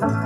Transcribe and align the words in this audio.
Bye. 0.00 0.25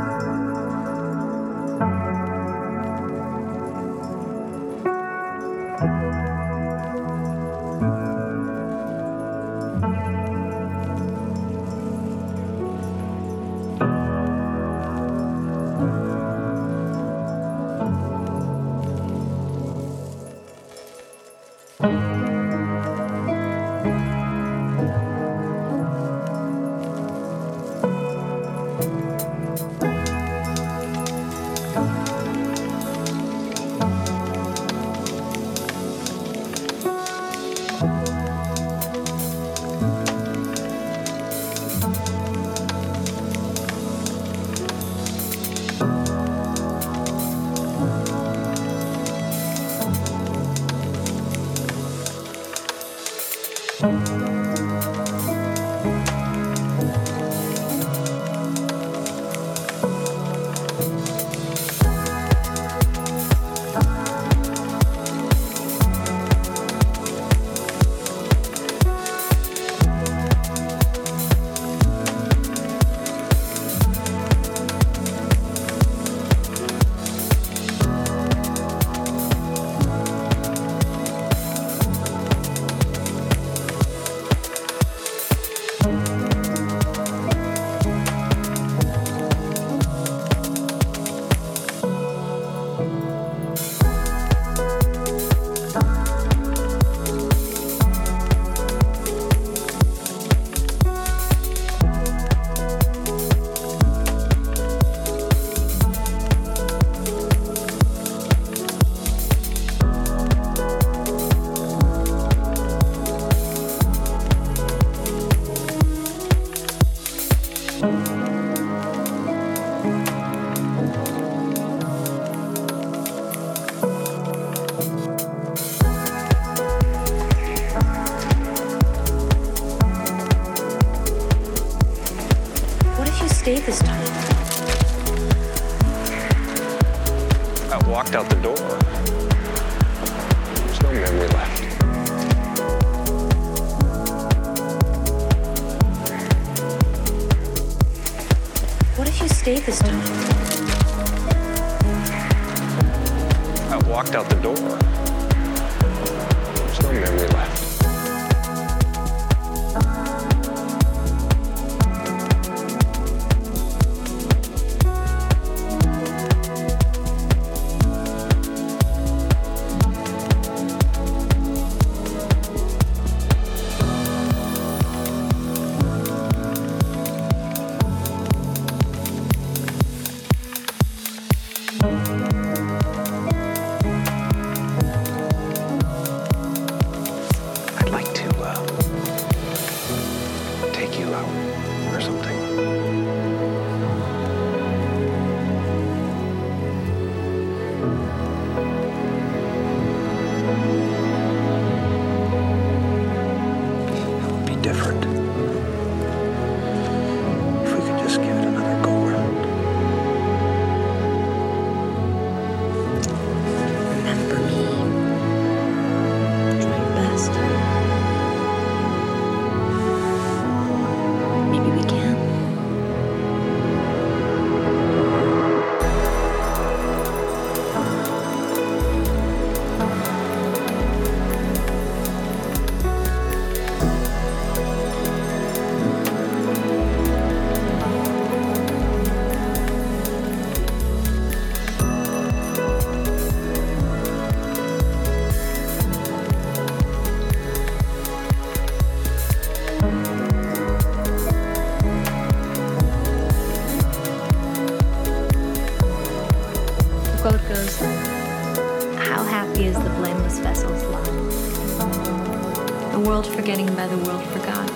by 263.81 263.87
the 263.87 263.97
world 264.05 264.23
forgot. 264.25 264.71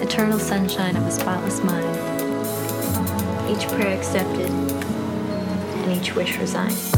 Eternal 0.00 0.38
sunshine 0.38 0.94
of 0.94 1.04
a 1.04 1.10
spotless 1.10 1.60
mind. 1.64 1.84
Each 3.50 3.66
prayer 3.66 3.98
accepted 3.98 4.48
and 4.48 5.90
each 5.90 6.14
wish 6.14 6.38
resigned. 6.38 6.93